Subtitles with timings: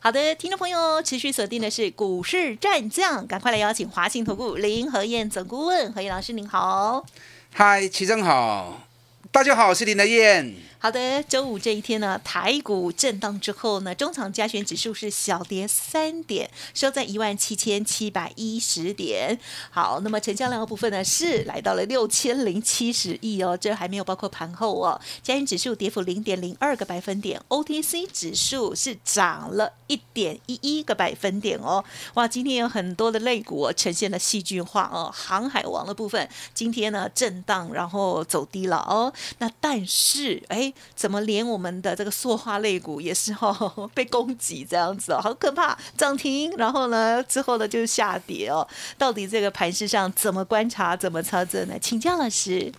[0.00, 7.04] 好的，听众朋友，持续锁定的是股市战将，赶快来邀请华信投顾林和燕总顾问何燕老师，您好。
[7.52, 8.86] 嗨，齐正好，
[9.32, 10.54] 大家好，我是林德燕。
[10.80, 19.36] 好的，周五这一天呢，台股震荡之后呢，中场加权指数是小跌三点，收在一万七千七百一十点。
[19.72, 25.00] 好，那么成交量的部分呢是来到了六千零七十亿哦，这还没有包括盘后哦。
[25.20, 31.84] 加权指数跌幅零点零二个百分点，OTC 指数是涨了一点一一个百分点哦。
[32.14, 39.12] 哇，今天有很多的类股呈现了戏剧化哦，航海王的部分今天呢震荡，然后走低了哦。
[39.38, 40.67] 那但是哎。
[40.94, 45.76] 怎么连我们的这个塑化类股也是哦 被攻击这样子哦， 好可怕！
[45.96, 48.66] 涨停，然后呢之后呢就是下跌哦。
[48.96, 51.78] 到底这个盘势上怎么观察、怎么操作呢？
[51.80, 52.72] 请教老师。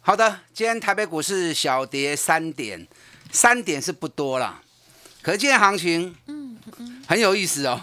[0.00, 2.86] 好的，今天台北股市小跌三点，
[3.30, 4.62] 三点是不多了，
[5.20, 6.37] 可是今天行情，嗯。
[7.06, 7.80] 很有意思哦，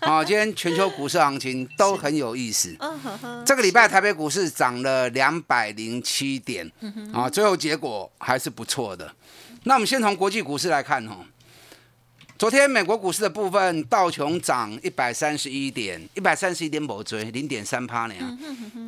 [0.00, 2.76] 啊， 今天全球股市行情都很有意思。
[3.46, 6.70] 这个礼拜台北股市涨了两百零七点，
[7.12, 9.14] 啊，最后结果还是不错的。
[9.64, 11.18] 那我们先从国际股市来看哦，
[12.38, 18.14] 昨天美国股市的部分，道琼涨一百三十一点，一百三十一点某追零点三趴呢。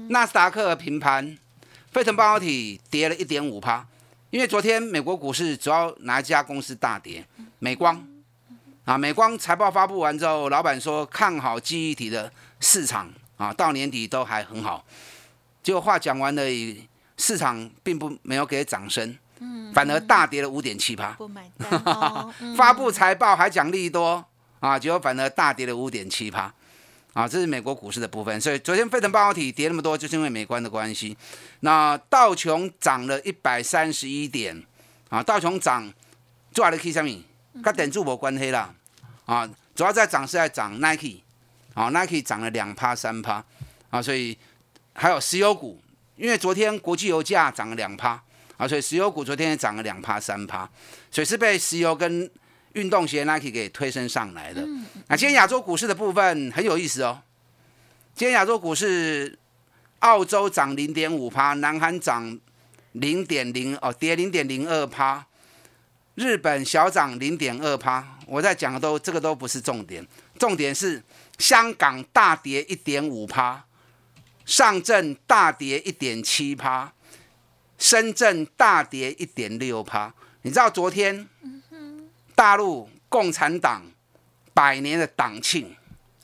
[0.08, 1.36] 纳斯达克平盘，
[1.90, 3.86] 费城半导体跌了一点五趴，
[4.30, 7.24] 因为昨天美国股市主要哪一家公司大跌？
[7.58, 8.04] 美光。
[8.84, 14.84] 啊，美光财报发布完之后，老板说看好记忆体的市场啊，到年底都还很好。
[15.62, 16.42] 结果话讲完了，
[17.16, 21.12] 市场并不没有给掌声，嗯，反而大跌了五点七趴。
[21.12, 21.70] 不买单。
[22.56, 24.24] 发布财报还讲利多
[24.58, 26.52] 啊，结果反而大跌了五点七趴。
[27.12, 28.40] 啊，这是美国股市的部分。
[28.40, 31.16] 所以昨天费城半导体跌那么多，就是因为美观的关系。
[31.60, 34.60] 那道琼涨了一百三十一点
[35.08, 35.92] 啊，道琼涨
[36.52, 37.22] 做了 K 上面。
[37.60, 38.72] 跟点住无关系啦，
[39.26, 41.20] 啊，主要在涨是在涨 Nike，
[41.74, 43.44] 啊，Nike 涨了两趴三趴，
[43.90, 44.38] 啊，所以
[44.94, 45.80] 还有石油股，
[46.16, 48.22] 因为昨天国际油价涨了两趴，
[48.56, 50.68] 啊，所以石油股昨天也涨了两趴三趴，
[51.10, 52.30] 所以是被石油跟
[52.72, 54.66] 运动鞋 Nike 给推升上来的。
[55.08, 57.20] 那今天亚洲股市的部分很有意思哦，
[58.14, 59.38] 今天亚洲股市，
[59.98, 62.38] 澳洲涨零点五趴，南韩涨
[62.92, 65.26] 零点零哦，跌零点零二趴。
[66.14, 70.06] 日本小涨零点二趴，我在讲的都这个都不是重点，
[70.38, 71.02] 重点是
[71.38, 73.64] 香港大跌一点五趴，
[74.44, 76.92] 上证大跌一点七趴，
[77.78, 80.12] 深圳大跌一点六趴。
[80.42, 81.26] 你知道昨天
[82.34, 83.82] 大陆共产党
[84.52, 85.74] 百年的党庆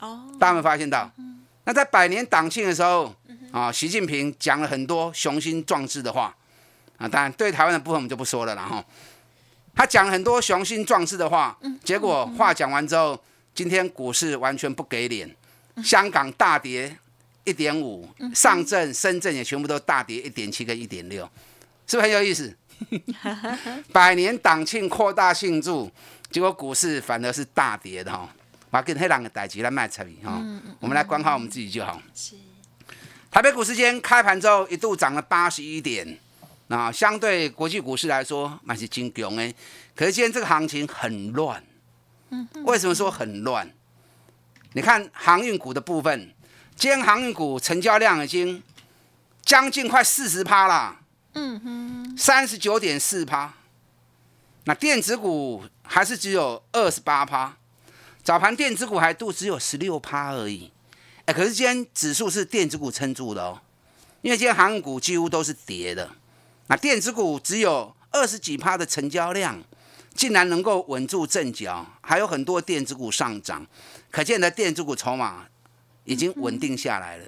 [0.01, 1.11] 哦，大家有没有发现到？
[1.65, 3.15] 那在百年党庆的时候
[3.53, 6.37] 啊，习近平讲了很多雄心壮志的话
[6.99, 8.85] 啊，当然对台湾的部分我们就不说了，然后。
[9.79, 13.17] 他讲很多雄心壮志的话，结果话讲完之后，
[13.55, 15.33] 今天股市完全不给脸，
[15.85, 16.97] 香港大跌
[17.45, 21.23] 一点五，上证、深圳也全部都大跌一点七跟一点六，
[21.87, 22.53] 是不是很有意思？
[23.93, 25.89] 百年党庆扩大庆祝，
[26.29, 28.29] 结果股市反而是大跌的哈，
[28.73, 30.43] 把跟黑狼的代级来卖彩礼哈，
[30.81, 32.03] 我们来管好我们自己就好。
[32.13, 32.35] 是，
[33.31, 36.19] 台北股市间开盘之后一度涨了八十一点。
[36.69, 39.55] 那相对国际股市来说，那是金强诶。
[39.97, 41.65] 可是今天这个行情很乱，
[42.31, 43.71] 嗯，为什么说很乱？
[44.75, 46.31] 你看航运股的部分，
[46.77, 48.63] 今天航运股成交量已经
[49.43, 51.01] 将近快四十趴啦，
[51.33, 53.55] 嗯哼，三十九点四趴。
[54.65, 57.57] 那电子股还是只有二十八趴，
[58.23, 60.71] 早盘电子股还都只有十六趴而已。
[61.25, 63.63] 哎，可是今天指数是电子股撑住的哦，
[64.21, 66.11] 因为今天航运股几乎都是跌的。
[66.69, 69.59] 那电子股只有二十几趴的成交量，
[70.15, 73.67] 竟然能够稳住阵脚，还有很多电子股上涨，
[74.11, 75.47] 可见的电子股筹码
[76.05, 77.25] 已经稳定下来了，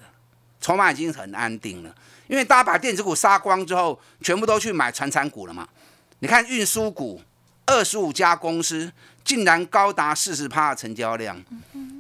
[0.61, 1.95] 筹码已经很安定了。
[2.29, 5.67] 因为大家把电子股杀光之后，全部都去买传产股了嘛。
[6.19, 7.21] 你看运输股，
[7.65, 8.93] 二十五家公司
[9.25, 11.43] 竟然高达四十趴的成交量，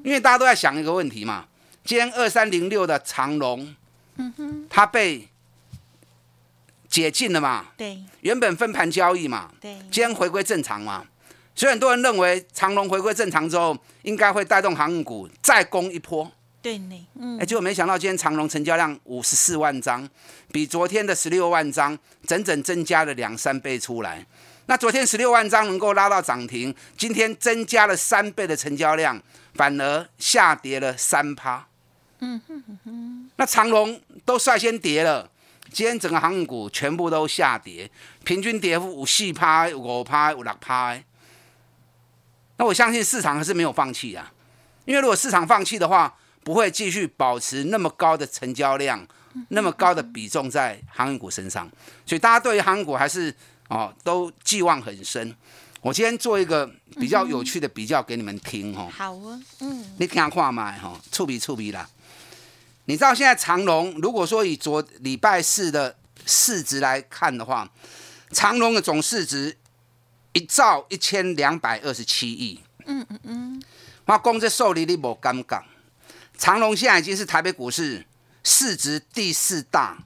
[0.04, 1.46] 因为大家都在想一个问题嘛，
[1.84, 3.74] 今天二三零六的长龙，
[4.68, 5.26] 它被。
[6.90, 7.66] 解禁了嘛？
[7.76, 11.06] 对，原本分盘交易嘛，对，今天回归正常嘛，
[11.54, 20.06] 所以很多人认为长隆回归正常之后，应该会带动航运股再攻一波对呢，嗯哎，，结果没想到今天长隆成交量五十四万张，
[20.52, 21.96] 比昨天的十六万张
[22.26, 24.26] 整整增加了两三倍出来。
[24.66, 29.20] 那昨天十六万张能够拉到涨停，今天增加了三倍的成交量，
[29.54, 31.66] 反而下跌了三趴。
[32.20, 35.30] 嗯哼哼那长隆都率先跌了，
[35.72, 37.90] 今天整个航运股全部都下跌，
[38.24, 40.98] 平均跌幅五四趴、有五趴、五六趴。
[42.56, 44.30] 那我相信市场还是没有放弃啊，
[44.84, 46.14] 因为如果市场放弃的话，
[46.44, 49.06] 不会继续保持那么高的成交量，
[49.48, 51.70] 那么高的比重在航运股身上，
[52.04, 53.34] 所以大家对于航运股还是
[53.68, 55.34] 哦都寄望很深。
[55.80, 61.88] 我今天做一个比较有趣的比较给你们听哦，好啊，嗯，你听看嘛哈，触鼻触鼻啦。
[62.90, 65.96] 你知道现在长隆如果说以昨礼拜四的
[66.26, 67.70] 市值来看的话，
[68.32, 69.56] 长隆的总市值
[70.32, 72.58] 一兆一千两百二十七亿。
[72.86, 73.62] 嗯嗯嗯，
[74.06, 75.62] 我讲这受理你无尴尬。
[76.36, 78.04] 长隆现在已经是台北股市
[78.42, 79.96] 市值第四大，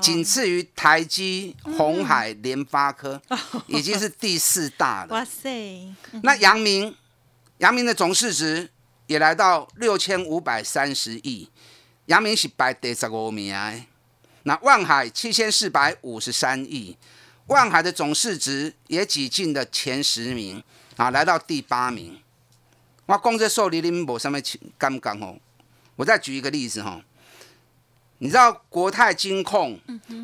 [0.00, 3.20] 仅次于台积、红海、联发科，
[3.68, 5.12] 已经是第四大了。
[5.12, 6.96] 哇塞，那阳明，
[7.58, 8.70] 阳明的总市值
[9.06, 11.50] 也来到六千五百三十亿，
[12.06, 13.82] 阳明是排第十五名的。
[14.44, 16.96] 那万海七千四百五十三亿，
[17.46, 20.62] 万海的总市值也挤进了前十名
[20.96, 22.20] 啊，来到第八名。
[23.06, 24.40] 我讲这数你恁无什么
[24.78, 25.38] 感觉吼？
[25.96, 27.02] 我再举一个例子吼，
[28.18, 29.80] 你知道国泰金控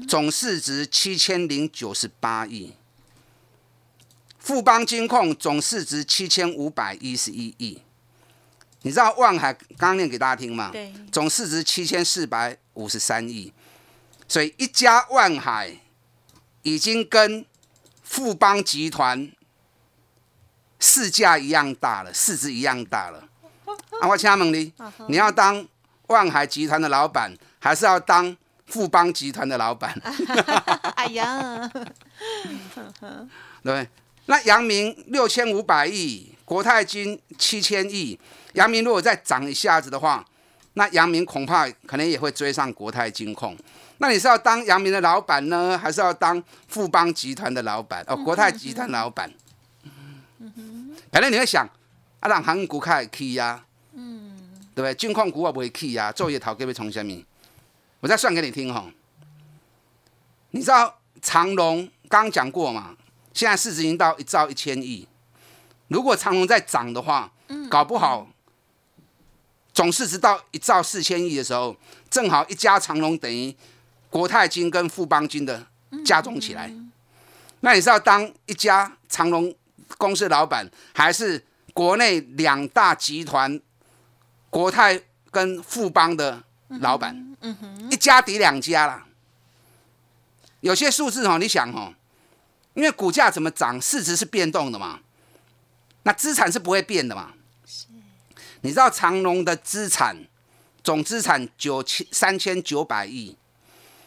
[0.08, 2.74] 总市值七千零九十八亿。
[4.38, 7.80] 富邦金控总市值七千五百一十一亿，
[8.82, 10.70] 你知道万海刚刚念给大家听吗？
[10.72, 13.52] 对，总市值七千四百五十三亿，
[14.26, 15.76] 所以一家万海
[16.62, 17.44] 已经跟
[18.02, 19.30] 富邦集团
[20.80, 23.28] 市价一样大了，市值一样大了。
[24.00, 24.72] 啊，我请问你，
[25.08, 25.66] 你要当
[26.08, 28.36] 万海集团的老板，还是要当
[28.66, 29.94] 富邦集团的老板？
[30.96, 31.70] 哎呀，
[33.62, 33.88] 对？
[34.26, 38.18] 那阳明六千五百亿，国泰金七千亿，
[38.52, 40.22] 阳明如果再涨一下子的话，
[40.74, 43.56] 那阳明恐怕可能也会追上国泰金控。
[43.96, 48.04] 那你是要当阳明的老板呢，还是要当富邦集团的老板？
[48.06, 49.32] 哦，国泰集团老板。
[51.10, 51.66] 反正你会想，
[52.20, 53.64] 啊，让航运股开起呀，
[53.94, 54.36] 嗯，
[54.74, 54.94] 对不对？
[54.94, 57.24] 金控股我不会起呀，昼夜逃给要从什么？
[58.00, 58.84] 我再算给你听哈。
[60.50, 62.94] 你知道长隆刚刚讲过嘛？
[63.32, 65.08] 现在市值已经到一兆一千亿，
[65.92, 67.30] 如果长隆在涨的话，
[67.70, 68.26] 搞不好
[69.72, 71.76] 总市值到一兆四千亿的时候，
[72.10, 73.54] 正好一家长隆等于
[74.10, 75.66] 国泰金跟富邦金的
[76.04, 76.72] 加总起来。
[77.60, 79.54] 那你是要当一家长隆
[79.98, 83.60] 公司老板，还是国内两大集团
[84.50, 85.00] 国泰
[85.30, 86.42] 跟富邦的
[86.80, 87.36] 老板？
[87.90, 89.06] 一家抵两家啦。
[90.60, 91.92] 有些数字哦，你想哦，
[92.74, 95.00] 因为股价怎么涨，市值是变动的嘛，
[96.04, 97.32] 那资产是不会变的嘛。
[98.62, 100.16] 你知道长隆的资产
[100.84, 103.36] 总资产九千三千九百亿，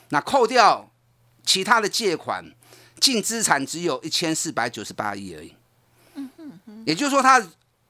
[0.09, 0.89] 那扣掉
[1.45, 2.53] 其他的借款，
[3.00, 5.56] 净资产只有一千四百九十八亿而已。
[6.86, 7.45] 也就是说，它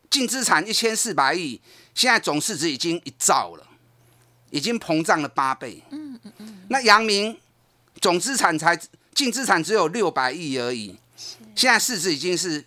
[0.10, 1.62] 净资产一千四百亿，
[1.94, 3.68] 现在总市值已经一兆了，
[4.50, 5.84] 已经膨胀了八倍。
[6.69, 7.38] 那阳明
[8.01, 8.79] 总资产才
[9.13, 10.98] 净资产只有六百亿而已，
[11.56, 12.65] 现在市值已经是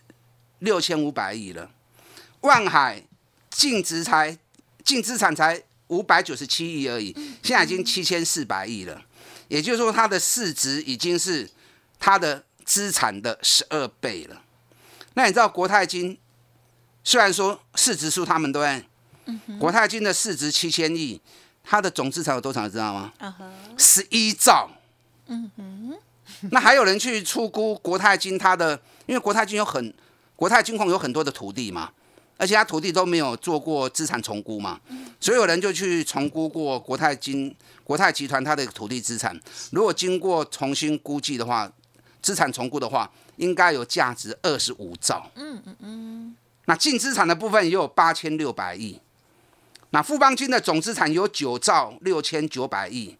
[0.60, 1.70] 六千五百亿了。
[2.40, 3.02] 万海
[3.50, 4.36] 净值才
[4.84, 7.12] 净资产才五百九十七亿而已，
[7.42, 9.02] 现在已经七千四百亿了。
[9.48, 11.48] 也就是说，它的市值已经是
[11.98, 14.42] 它的资产的十二倍了。
[15.14, 16.16] 那你知道国泰金
[17.02, 19.58] 虽然说市值输他们对不对？
[19.58, 21.20] 国泰金的市值七千亿，
[21.64, 22.64] 它的总资产有多少？
[22.64, 23.12] 你知道吗？
[23.76, 24.70] 十一兆。
[25.26, 25.98] 嗯哼，
[26.50, 29.92] 那还有人去出估国泰金它的，因为国泰金有很
[30.38, 31.90] 国泰金控有很多的土地嘛，
[32.36, 34.78] 而且他土地都没有做过资产重估嘛，
[35.18, 37.52] 所有人就去重估过国泰金
[37.82, 39.36] 国泰集团它的土地资产，
[39.72, 41.68] 如果经过重新估计的话，
[42.22, 45.28] 资产重估的话，应该有价值二十五兆。
[45.34, 46.36] 嗯嗯嗯。
[46.66, 49.00] 那净资产的部分也有八千六百亿，
[49.90, 53.16] 那富邦金的总资产有九兆六千九百亿。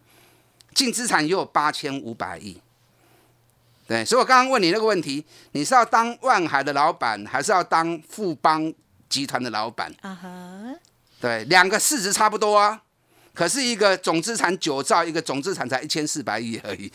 [0.75, 2.60] 净资产也有八千五百亿，
[3.88, 8.71] 对，所以我刚刚问你那个问题，你是要当万海的老板，还是要当富邦
[9.09, 9.90] 集团的老板？
[10.02, 10.28] 啊哈，
[11.18, 12.83] 对，两个市值差不多啊，
[13.33, 16.92] 可是一个总资产九兆，一个总资产才一千四百亿而已。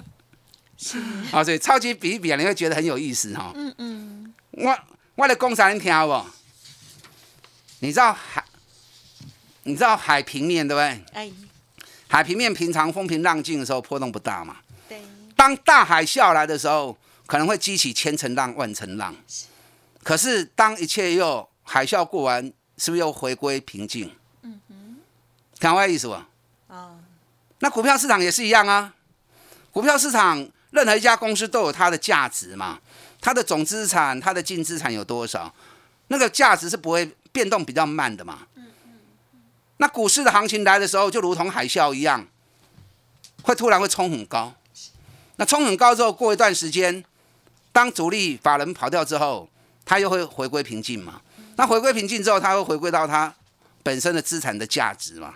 [0.78, 0.98] 是，
[1.30, 4.78] 啊，所以超级比一比啊，你会觉得很有意思哈、嗯嗯，我
[5.16, 6.24] 我的讲啥你听不？
[7.80, 8.42] 你知道海
[9.64, 11.04] 你知道海平面对不对？
[11.12, 11.30] 哎，
[12.08, 14.56] 海平面平常风平浪静的时候波动不大嘛。
[15.36, 19.14] 对，当大海啸来的时候，可能会激起千层浪、万层浪。
[20.02, 22.42] 可是当一切又海啸过完，
[22.78, 24.14] 是不是又回归平静？
[24.42, 24.96] 嗯哼，
[25.58, 26.28] 听我意思吧？
[26.68, 26.98] 哦，
[27.58, 28.94] 那股票市场也是一样啊。
[29.72, 32.78] 股票市场任何一家公司都有它的价值嘛，
[33.20, 35.52] 它的总资产、它的净资产有多少，
[36.08, 38.46] 那个价值是不会变动比较慢的嘛。
[39.78, 42.26] 那股市的行情来的时候，就如同海啸一样，
[43.42, 44.54] 会突然会冲很高。
[45.36, 47.04] 那冲很高之后，过一段时间，
[47.72, 49.48] 当主力法人跑掉之后，
[49.84, 51.20] 它又会回归平静嘛。
[51.56, 53.34] 那回归平静之后，它会回归到它
[53.82, 55.34] 本身的资产的价值嘛。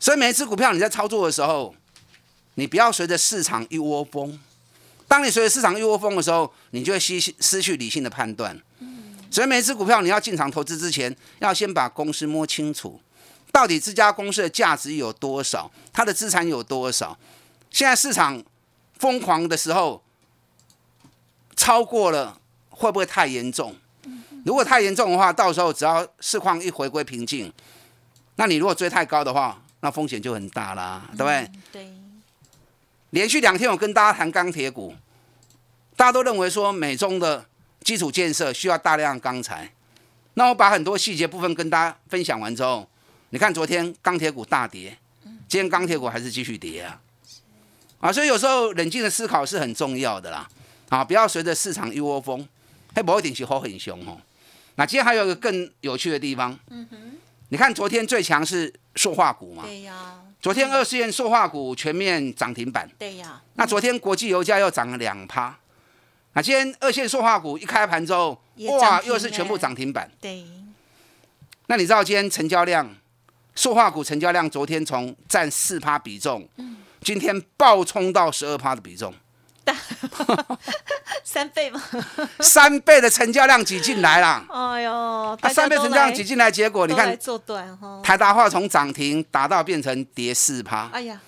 [0.00, 1.74] 所以每一只股票你在操作的时候，
[2.54, 4.38] 你不要随着市场一窝蜂。
[5.06, 8.58] 当你随着市场一窝蜂的时候，你就会失失去理性的判断。
[9.30, 13.00] 所以每一只股票你要进场投资之前，要先把公司摸清楚。
[13.50, 15.70] 到底这家公司的价值有多少？
[15.92, 17.18] 它的资产有多少？
[17.70, 18.42] 现在市场
[18.98, 20.02] 疯狂的时候，
[21.56, 22.40] 超过了
[22.70, 23.74] 会不会太严重？
[24.44, 27.52] 如果太严重的话，到时候只要市况一回归平静，
[28.36, 31.50] 那你如果追太高的话，那风险就很大啦，对不对？
[31.72, 31.92] 对，
[33.10, 34.94] 连续两天我跟大家谈钢铁股，
[35.96, 37.46] 大家都认为说美中的
[37.82, 39.72] 基础建设需要大量钢材，
[40.34, 42.88] 那我把很多细节部分跟大家分享完之后。
[43.30, 44.96] 你看昨天钢铁股大跌，
[45.46, 46.98] 今天钢铁股还是继续跌啊，
[48.00, 50.48] 啊，所以有时候冷静的思考是很重要的啦，
[50.88, 52.46] 啊，不要随着市场一窝蜂，
[52.94, 54.16] 还不一定是好很凶哦。
[54.76, 56.96] 那今天还有一个更有趣的地方，嗯哼，
[57.48, 65.58] 你看昨天最强是塑化股嘛，对呀，昨天二线塑化股全面涨停板，对呀，那昨天国际油价又涨了两趴，
[66.34, 68.40] 那今天二线塑化股一开盘之后，
[68.80, 70.44] 哇，又是全部涨停板，对，
[71.66, 72.94] 那你知道今天成交量？
[73.56, 76.48] 塑化股成交量昨天从占四趴比重，
[77.02, 79.14] 今天暴冲到十二趴的比重，
[81.24, 81.82] 三倍吗？
[82.40, 84.44] 三倍的成交量挤进来了。
[84.48, 90.88] 哎呦，它三倍成交量挤进来，结果你看，做短哈，台达化从涨停打到变成跌四趴。
[90.92, 91.20] 哎呀，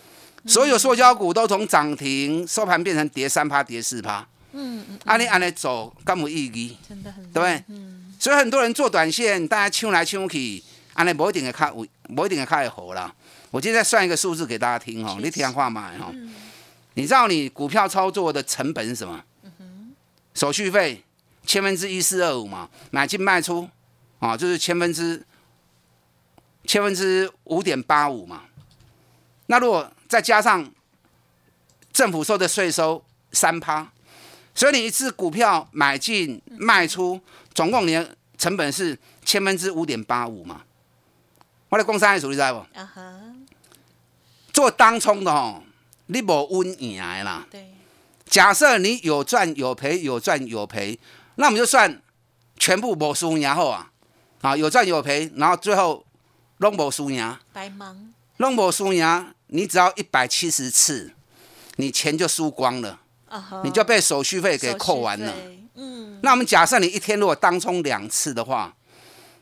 [0.47, 4.27] 所有塑胶股都从涨停收盘变成跌三趴、跌四趴。
[4.53, 7.65] 嗯嗯，按你按你走，干无意义，真的很对不对？
[7.69, 10.63] 嗯，所以很多人做短线，大家抢来抢去。
[10.95, 11.73] 安尼不一定会较，
[12.15, 13.15] 不一定会较会好啦。
[13.51, 16.13] 我今天再算一个数字给大家听哦，你听话买哈。
[16.95, 19.25] 你知道你股票操作的成本是什么？
[20.35, 21.03] 手续费
[21.45, 23.69] 千分之一四二五嘛，买进卖出
[24.21, 25.25] 啊，就是千分之
[26.65, 28.45] 千分之五点八五嘛。
[29.47, 30.71] 那如果再加上
[31.93, 33.91] 政府收的税收三趴，
[34.55, 37.21] 所以你一次股票买进卖出，
[37.53, 40.63] 总共你的成本是千分之五点八五嘛。
[41.69, 42.59] 我来讲三个数，你知不？
[42.79, 43.21] 啊哈。
[44.53, 45.63] 做当冲的吼，
[46.07, 47.47] 你无稳赢的啦。
[47.51, 47.73] 对。
[48.27, 50.99] 假设你有赚有赔，有赚有赔，
[51.37, 52.01] 那我们就算
[52.57, 53.91] 全部无输赢后啊，
[54.41, 56.05] 啊有赚有赔，然后最后
[56.59, 57.37] 拢无输赢。
[57.53, 58.13] 白忙。
[58.37, 61.13] 拢无输赢，你只要一百七十次，
[61.77, 63.01] 你钱就输光了。
[63.29, 65.35] 啊你就被手续费给扣完了。
[65.75, 66.19] 嗯。
[66.23, 68.75] 那我们假设你一天如果当冲两次的话。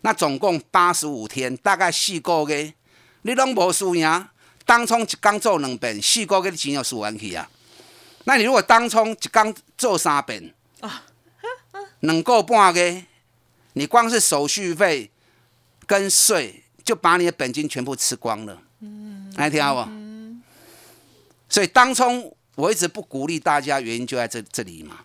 [0.02, 2.72] 那总共八十五天，大概四个月，
[3.22, 4.28] 你拢无输赢。
[4.68, 7.48] 当冲一工做两遍，四个月的钱就输完去啊。
[8.24, 11.04] 那你如果当冲一工做三遍，啊，
[12.00, 13.02] 两个半个，
[13.72, 15.10] 你光是手续费
[15.86, 18.60] 跟税就把你的本金全部吃光了。
[18.80, 19.90] 嗯，来听好不？
[19.90, 20.42] 嗯。
[21.48, 24.98] 所以当冲我一直不鼓励大家，原因就在这这里嘛。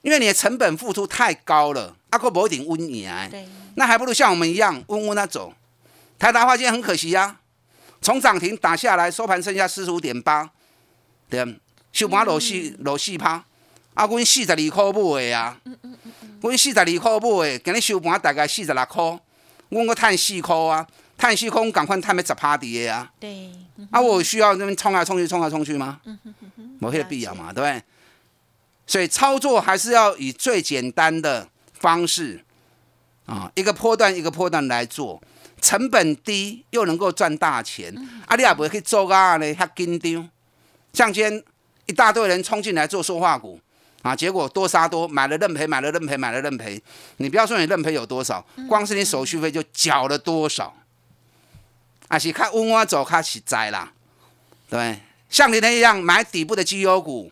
[0.00, 3.10] 因为你的成本付出太高了，阿哥不一定稳赢。
[3.30, 3.46] 对。
[3.74, 5.52] 那还不如像我们一样温温那走。
[6.18, 7.40] 台达化今天很可惜呀，
[8.00, 10.50] 从涨停打下来，收盘剩下四十五点八，
[11.28, 11.60] 对，
[11.92, 13.44] 收盘落四落四趴。
[13.94, 15.60] 啊，阮四十二块买的啊，
[16.40, 19.20] 阮四十二块买的，今日收盘大概四十六块，
[19.70, 20.86] 阮个赚四块啊，
[21.18, 23.10] 赚四块，赶快赚要十趴的啊。
[23.18, 23.50] 对。
[23.90, 26.00] 啊，我需要那边冲来冲去，冲来冲去吗？
[26.04, 26.76] 嗯哼哼哼。
[26.78, 27.82] 没必要嘛，对不对？
[28.86, 32.44] 所以操作还是要以最简单的方式。
[33.26, 35.20] 啊，一个波段一个波段来做，
[35.60, 37.94] 成本低又能够赚大钱，
[38.26, 40.30] 啊，你也不会去做啊呢，遐紧张。
[40.92, 41.44] 像今天
[41.86, 43.60] 一大堆人冲进来做塑化股，
[44.02, 46.82] 啊，结果多杀多，买了认赔，买了认赔，买了认赔。
[47.18, 50.74] 你不要说你认赔有多少，光是你手续费就缴了多少，
[52.08, 53.92] 啊，是看稳稳走，看实在啦，
[54.70, 57.30] 对，像你那样买底部的绩优股，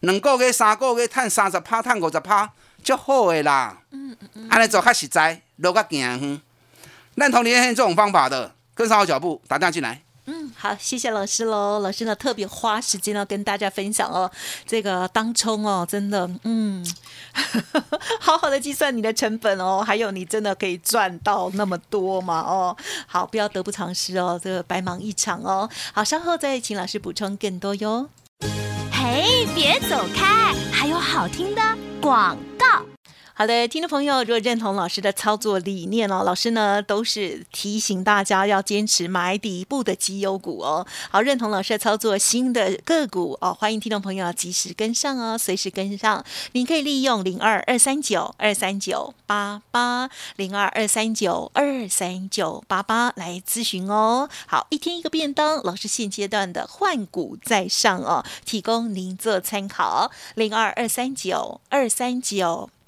[0.00, 2.52] 两个月、三个月赚三十趴，赚五十趴。
[2.82, 6.40] 就好诶啦，嗯嗯嗯安尼做较实在，路较行远。
[7.20, 10.00] 认同连线这种方法的，跟上我脚步，打电话进来。
[10.24, 11.80] 嗯，好，谢谢老师喽。
[11.80, 14.30] 老师呢特别花时间要跟大家分享哦，
[14.66, 16.86] 这个当冲哦，真的，嗯，
[18.20, 22.40] 好好的计算你的成本哦，还有你真的可以赚到那么多吗？
[22.40, 25.68] 哦，好，不要得不偿失哦，这个白忙一场哦。
[25.92, 28.08] 好，稍后再请老师补充更多哟。
[28.92, 31.62] 嘿，别走开，还有好听的
[32.00, 32.89] 广告。
[33.40, 40.86] 好的，听众朋友，如果认同老师的操作理念哦，老师呢都是提醒大家要坚持买底部的绩优股哦。
[41.08, 46.22] 好，认同老师的操作，新的个股哦，欢迎听众朋友及时跟上哦，随时跟上。
[46.52, 54.28] 您可以利用零二二三九二三九八八零二二三九二三九八八来咨询哦。
[54.48, 60.10] 好，一天一个便当，老师现阶段的换股在上哦，提供您做参考。
[60.34, 62.68] 零二二三九二三九。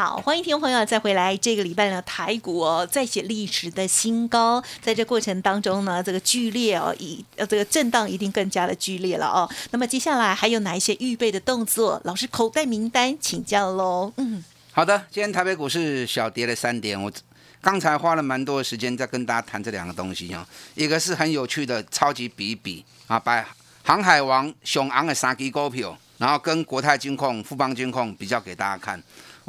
[0.00, 1.36] 好，欢迎听众朋友再回来。
[1.36, 9.46] 这个礼拜呢，台股哦再写历史的新高，在这过程当中呢，这个剧烈哦，一呃这个震荡一定更加的剧烈了哦。
[9.72, 12.00] 那么接下来还有哪一些预备的动作？
[12.04, 14.10] 老师口袋名单请教喽。
[14.16, 17.12] 嗯，好的，今天台北股市小跌了三点，我
[17.60, 23.46] 刚才花了蛮多的时间在跟大家谈这两个东西啊，一个是很有趣的超级比比啊，把
[23.84, 28.98] 航海王熊昂的三支股票，然后跟国泰金控、富邦金控比较给大家看。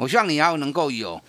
[0.02, 1.22] 我希望你要能够有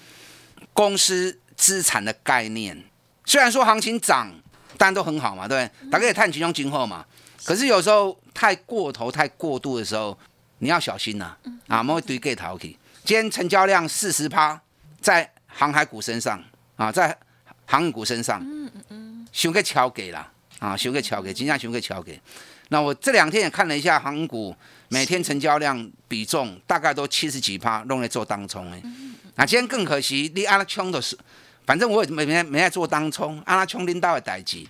[0.73, 2.75] 公司资产的概念。
[3.23, 4.33] 虽然说行情涨，
[4.79, 5.91] 大家都很好嘛，对不对？
[5.91, 7.05] 大家也探其中今后嘛。
[7.45, 10.17] 可是有时候太过头、太过度的时候，
[10.57, 11.37] 你要小心呐。
[11.67, 12.75] 啊，我们会堆给淘气。
[13.05, 14.59] 今天成交量四十趴
[14.99, 16.43] 在航海股身上
[16.75, 17.15] 啊，在
[17.67, 22.19] 航运股身上，嗯嗯嗯，想个敲给啦啊，想个敲给，尽量想个敲给。
[22.69, 24.55] 那我这两天也看了一下航股。
[24.93, 28.81] 每天成交量比重大概都七十几趴，用来做当冲哎。
[29.35, 31.17] 那今天更可惜，你阿拉冲的是，
[31.65, 34.69] 反正我也没没没在做当冲，阿拉冲领导的代级。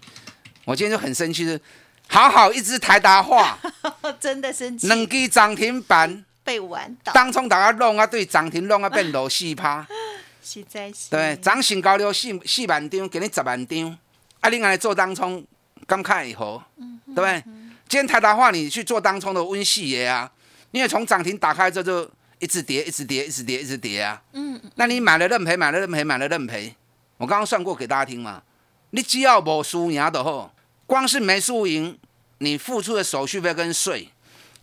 [0.63, 1.59] 我今天就很生气，是
[2.07, 3.59] 好好一只台达化，
[4.21, 9.85] 真的生气，两支涨停板被玩倒，当冲大家弄啊，对涨停弄啊变落四趴，
[10.41, 13.97] 实在是对涨新高了四四万张，给你十万张，
[14.39, 15.45] 啊，另外做当冲
[15.85, 16.63] 感慨以后，
[17.07, 17.43] 对不对？
[17.87, 20.31] 今天台达化你去做当冲的温系爷啊，
[20.71, 24.21] 因为从涨停打开之后就一直跌，一直跌，一直跌，一直跌啊。
[24.33, 24.59] 嗯。
[24.75, 26.75] 那你买了认赔，买了认赔，买了认赔。
[27.17, 28.41] 我刚刚算过给大家听嘛，
[28.89, 30.51] 你只要无输赢的话，
[30.87, 31.97] 光是没输赢，
[32.39, 34.09] 你付出的手续费跟税，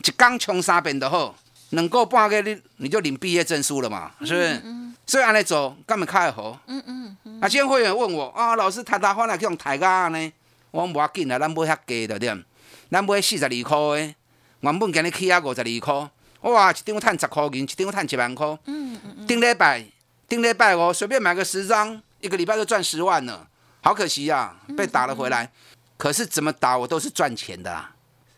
[0.04, 1.34] 一刚冲三遍的话，
[1.70, 4.60] 能够半个你你就领毕业证书了嘛，是不是？
[4.64, 4.94] 嗯。
[5.06, 6.60] 所以按尼走，根本开好。
[6.66, 7.40] 嗯嗯。
[7.40, 10.32] 啊，今天会员问我啊，老师台达化哪去用抬价呢？
[10.72, 12.44] 我无要紧啦，咱买遐低的点。
[12.90, 14.14] 咱买四十二块的，
[14.60, 16.10] 原本今日起啊五十二块，
[16.50, 18.46] 哇，一张赚十块银，一张赚一万块。
[18.66, 19.26] 嗯嗯嗯。
[19.26, 19.84] 顶礼拜，
[20.28, 23.48] 顶礼拜哦，随便买个十张，一个礼拜就赚十万了，
[23.82, 25.50] 好可惜呀，被打了回来。
[25.96, 27.94] 可是怎么打我都是赚钱的啦，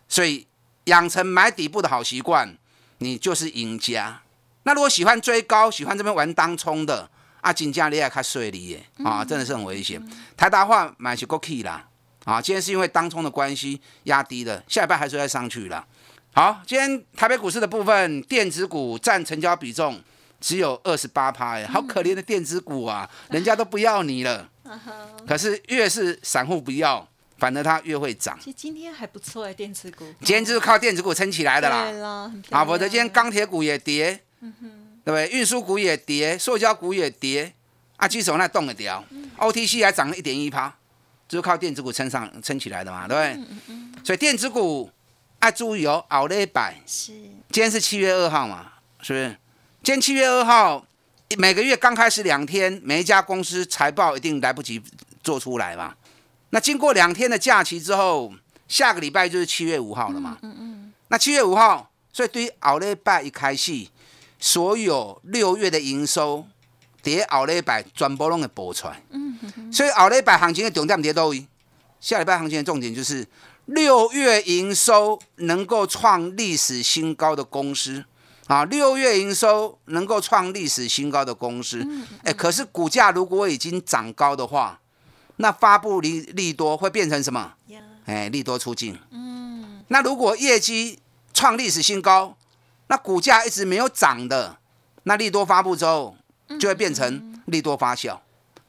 [0.08, 0.46] 所以
[0.84, 2.56] 养成买底部的好习惯，
[2.98, 4.20] 你就是赢家。
[4.64, 7.08] 那如果喜欢追高，喜欢这边玩当冲的，
[7.40, 10.04] 啊，金价你也较水利耶，啊，真的是很危险。
[10.36, 11.88] 台大话买是够 key 啦。
[12.24, 15.84] 啊，今天是因为当冲的关系压低了，下一半还是要上去了。
[16.34, 20.00] 好，今天台北股市的部分，电子股占成交比重
[20.40, 24.48] 只有二十八趴，哎，好可怜的电子股啊，人家都不要你了。
[25.26, 27.06] 可是越是散户不要，
[27.36, 28.38] 反而它越会涨。
[28.40, 30.04] 其实今天还不错哎，电子股。
[30.20, 31.82] 今天就是靠电子股撑起来的啦。
[31.82, 34.50] 对啦，啊，否则今天钢铁股也跌，对
[35.04, 35.28] 不对？
[35.28, 37.52] 运输股也跌，塑胶股也跌，
[37.96, 39.04] 啊，基手那动了掉
[39.38, 40.74] ，OTC 还涨了一点一趴。
[41.32, 44.04] 就是靠电子股撑上撑起来的嘛，对不对？
[44.04, 44.90] 所以电子股
[45.38, 46.74] 爱注意哦，熬了一百。
[46.86, 47.10] 是。
[47.48, 49.28] 今天是七月二号嘛，是不是？
[49.82, 50.84] 今天七月二号
[51.38, 54.82] 每个月刚开始两天，每一家公司财报一定来不及
[55.22, 55.94] 做出来嘛。
[56.50, 58.30] 那经过两天的假期之后，
[58.68, 60.36] 下个礼拜就是七月五号了嘛。
[60.42, 60.92] 嗯嗯。
[61.08, 63.88] 那七月五号，所以对于奥利拜一开戏，
[64.38, 66.46] 所有六月的营收，
[67.02, 69.02] 跌奥利拜全部拢会播出来。
[69.10, 69.38] 嗯
[69.72, 71.46] 所以奥利拜行情的重点跌到位，
[72.00, 73.26] 下礼拜行情的重点就是
[73.66, 78.04] 六月营收能够创历史新高的公司。
[78.48, 81.86] 啊，六月营收能够创历史新高的公司，
[82.24, 84.80] 哎，可是股价如果已经涨高的话，
[85.36, 87.54] 那发布利利多会变成什么？
[88.04, 88.98] 哎，利多出尽。
[89.10, 90.98] 嗯，那如果业绩
[91.32, 92.36] 创历史新高，
[92.88, 94.58] 那股价一直没有涨的，
[95.04, 96.14] 那利多发布之后
[96.58, 98.18] 就会变成利多发酵。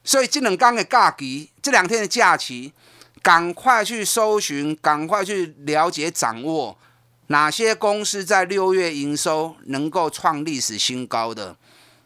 [0.02, 2.72] 所以这两天的假期，这两天的假期，
[3.22, 6.76] 赶快去搜寻，赶快去了解掌握。
[7.28, 11.34] 哪些公司在六月营收能够创历史新高？
[11.34, 11.56] 的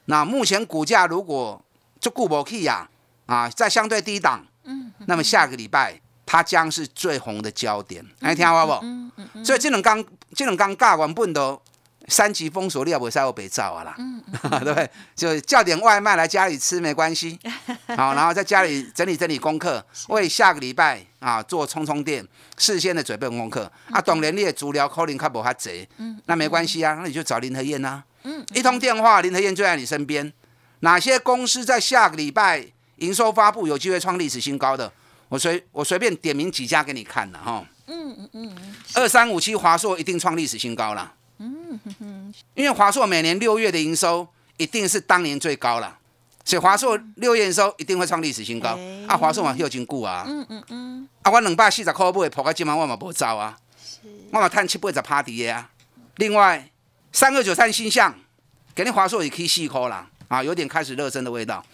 [0.04, 1.60] 那目前股价如果
[1.98, 2.88] 就固不起呀
[3.26, 8.06] 啊，在相对低档，嗯，那么下个礼拜它将是最红的焦点。
[8.20, 8.72] 来听好不？
[8.86, 9.44] 嗯嗯嗯。
[9.44, 10.04] 所以这种刚
[10.36, 11.60] 这种刚尬完本都
[12.08, 14.90] 三级封锁，你也不使我北照啊啦，嗯， 对不对？
[15.14, 17.38] 就叫点外卖来家里吃没关系，
[17.96, 22.26] 好，然后在家里整理整理功课，为下个礼拜啊做充充电。
[22.56, 23.70] 事先的准备功课。
[23.90, 30.32] 啊，当然你的足疗可能较无遐济，嗯，那没关系啊，那你就找林和燕呐，嗯，一通电话，林和燕就在你身边。
[30.80, 32.64] 哪些公司在下个礼拜
[32.96, 34.76] 营收发布有机会创历史新高？
[34.76, 34.92] 的，
[35.28, 38.56] 我随我随便点名几家给你看了哈，嗯嗯嗯，
[38.94, 45.98] 二三五七华硕一定创历史新高了，嗯哼哼，因为华硕每年六月的营收一定是当年最高了。
[46.44, 48.78] 所以华硕六月营收一定会创历史新高。
[49.06, 50.24] 啊，华硕嘛又真久啊。
[50.26, 51.08] 嗯嗯嗯。
[51.22, 53.56] 啊，我两百四十块买，跑到今晚我嘛无走啊。
[53.78, 53.98] 是。
[54.32, 55.70] 我嘛赚七八十趴底的啊。
[56.16, 56.70] 另外，
[57.12, 58.14] 三二九三新象，
[58.74, 60.08] 给你华硕也可以四块啦。
[60.28, 61.64] 啊，有点开始热身的味道。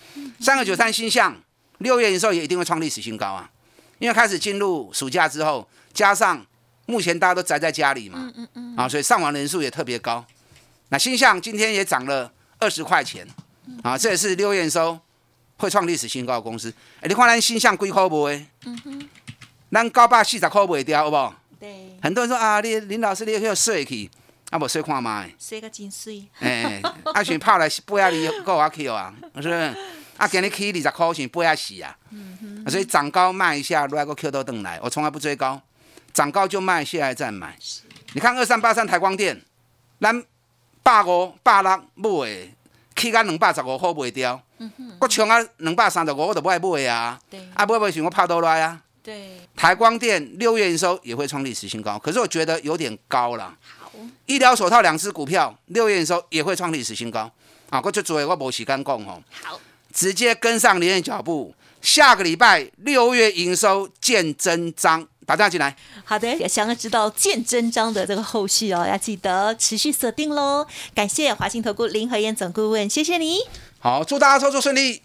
[0.40, 1.37] 三二九三新象，
[1.79, 3.48] 六月营收也一定会创历史新高啊。
[4.00, 6.44] 因为开始进入暑假之后，加上
[6.87, 8.18] 目前大家都宅在家里嘛。
[8.20, 8.77] 嗯嗯嗯。
[8.77, 10.25] 啊，所以上网人数也特别高。
[10.88, 13.27] 那新象今天也涨了二十块钱。
[13.83, 14.99] 啊，这也是六月收
[15.57, 16.73] 会创历史新高的公司。
[17.01, 18.47] 哎，你看咱新向几块卖？
[18.66, 19.09] 嗯哼，
[19.70, 21.35] 咱九百四十块卖掉，好不好？
[21.59, 21.97] 对。
[22.03, 24.11] 很多人说啊，你林老师你要睡去，
[24.51, 25.25] 啊无睡看嘛？
[25.38, 26.25] 睡个真税。
[26.40, 26.83] 哎，
[27.14, 29.75] 啊想拍来八啊二够我 Q 啊，是不是？
[30.18, 31.97] 啊，今日起二十块钱八啊四啊。
[32.11, 32.70] 嗯哼。
[32.70, 34.79] 所以涨高卖一下，来个 Q 都等来。
[34.83, 35.61] 我从来不追高，
[36.14, 37.59] 涨高就卖，下来再买。
[38.14, 39.42] 你看二三八三台光电，
[40.00, 40.24] 咱
[40.83, 42.48] 百五百六买。
[42.96, 44.40] 起价两百十五块卖掉，
[45.00, 47.20] 我冲啊两百三十五我都不爱买啊，
[47.53, 48.81] 啊买买想我拍倒来啊。
[49.03, 53.53] 对，台光电六月营收也会创历史新高，可是我觉得有点高了。
[53.81, 53.90] 好，
[54.27, 57.29] 医疗手套两只股票六月营收也会创历史新高，
[57.68, 59.20] 啊，我就做我无时间讲哦。
[59.42, 59.61] 好，
[59.92, 61.53] 直接跟上连的脚步，
[61.85, 65.07] 下个礼拜六月营收见真章。
[65.27, 70.66] 打电话进来，好的，想要知道见真章的这个后续哦，要记得持续锁定喽。
[70.94, 73.38] 感谢华兴投顾林和燕总顾问，谢谢你。
[73.79, 75.03] 好，祝大家操作顺利。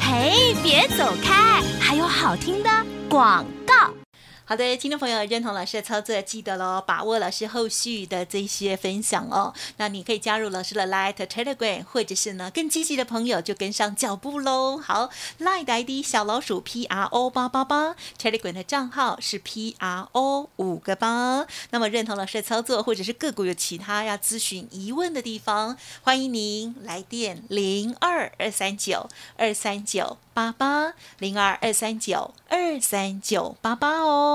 [0.00, 2.70] 嘿，别走开，还有好听的
[3.08, 4.03] 广告。
[4.46, 9.54] 好的，听众朋友认同老师的操作，记得喽，把握老师后续的这些分享哦。
[9.78, 14.76] 那你可以加入老师的 Light Telegram，或者是呢更积极的朋友就跟上脚步喽。
[14.76, 15.08] 好
[15.40, 21.46] ，Light ID 小老鼠 P R O 八八八，Telegram 的账号是 P R O 五个八。
[21.70, 34.34] 那么认同老师的操作，或者是个股有其他要咨询疑问的地方，欢迎您来电零二二三九二三九八八零二二三九二三九八八哦。